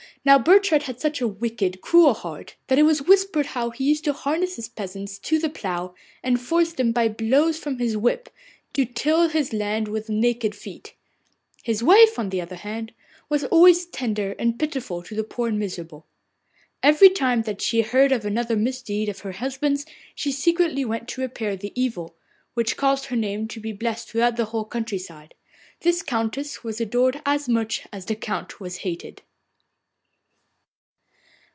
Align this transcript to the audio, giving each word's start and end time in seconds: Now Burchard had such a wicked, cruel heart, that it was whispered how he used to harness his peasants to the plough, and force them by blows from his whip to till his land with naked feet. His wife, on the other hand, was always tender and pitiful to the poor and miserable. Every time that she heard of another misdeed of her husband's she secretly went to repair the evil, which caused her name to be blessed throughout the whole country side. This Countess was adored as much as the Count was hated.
Now 0.23 0.37
Burchard 0.37 0.83
had 0.83 1.01
such 1.01 1.19
a 1.19 1.27
wicked, 1.27 1.81
cruel 1.81 2.13
heart, 2.13 2.53
that 2.67 2.77
it 2.77 2.83
was 2.83 3.01
whispered 3.01 3.47
how 3.47 3.71
he 3.71 3.85
used 3.85 4.03
to 4.03 4.13
harness 4.13 4.55
his 4.55 4.69
peasants 4.69 5.17
to 5.17 5.39
the 5.39 5.49
plough, 5.49 5.95
and 6.23 6.39
force 6.39 6.73
them 6.73 6.91
by 6.91 7.07
blows 7.07 7.57
from 7.57 7.79
his 7.79 7.97
whip 7.97 8.29
to 8.73 8.85
till 8.85 9.29
his 9.29 9.51
land 9.51 9.87
with 9.87 10.09
naked 10.11 10.53
feet. 10.53 10.93
His 11.63 11.81
wife, 11.81 12.19
on 12.19 12.29
the 12.29 12.39
other 12.39 12.57
hand, 12.57 12.93
was 13.29 13.45
always 13.45 13.87
tender 13.87 14.35
and 14.37 14.59
pitiful 14.59 15.01
to 15.01 15.15
the 15.15 15.23
poor 15.23 15.49
and 15.49 15.57
miserable. 15.57 16.05
Every 16.83 17.09
time 17.09 17.41
that 17.43 17.59
she 17.59 17.81
heard 17.81 18.11
of 18.11 18.23
another 18.23 18.55
misdeed 18.55 19.09
of 19.09 19.21
her 19.21 19.31
husband's 19.31 19.87
she 20.13 20.31
secretly 20.31 20.85
went 20.85 21.07
to 21.07 21.21
repair 21.21 21.55
the 21.55 21.71
evil, 21.73 22.13
which 22.53 22.77
caused 22.77 23.05
her 23.05 23.15
name 23.15 23.47
to 23.47 23.59
be 23.59 23.73
blessed 23.73 24.07
throughout 24.11 24.35
the 24.35 24.45
whole 24.53 24.65
country 24.65 24.99
side. 24.99 25.33
This 25.79 26.03
Countess 26.03 26.63
was 26.63 26.79
adored 26.79 27.23
as 27.25 27.49
much 27.49 27.87
as 27.91 28.05
the 28.05 28.15
Count 28.15 28.59
was 28.59 28.77
hated. 28.85 29.23